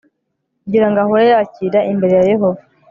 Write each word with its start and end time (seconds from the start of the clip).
kugira 0.63 0.85
ngo 0.89 0.97
ahore 1.03 1.25
yakira 1.31 1.79
imbere 1.91 2.13
ya 2.19 2.23
yehova 2.31 2.61